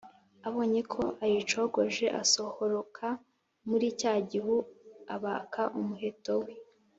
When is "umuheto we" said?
5.79-6.53